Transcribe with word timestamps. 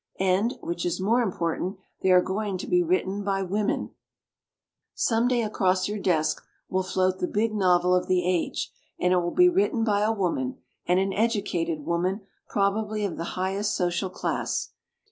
And, 0.19 0.55
which 0.61 0.83
is 0.83 0.99
more 0.99 1.21
important, 1.21 1.77
they 2.01 2.09
are 2.09 2.23
going 2.23 2.57
to 2.57 2.65
be 2.65 2.81
written 2.81 3.23
by 3.23 3.43
v^omerL 3.43 3.91
Some 4.95 5.27
day 5.27 5.43
across 5.43 5.87
your 5.87 5.99
desk 5.99 6.41
will 6.67 6.81
float 6.81 7.19
the 7.19 7.27
big 7.27 7.53
novel 7.53 7.93
of 7.93 8.07
the 8.07 8.27
age, 8.27 8.71
and 8.99 9.13
it 9.13 9.17
will 9.17 9.29
be 9.29 9.47
written 9.47 9.83
by 9.83 9.99
a 10.01 10.11
woman, 10.11 10.57
and 10.87 10.99
an 10.99 11.13
educated 11.13 11.85
woman, 11.85 12.21
prob 12.49 12.77
ably 12.83 13.05
of 13.05 13.17
the 13.17 13.35
highest 13.37 13.75
social 13.75 14.09
class. 14.09 14.71